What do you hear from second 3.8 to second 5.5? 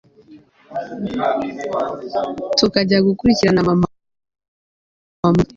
murugo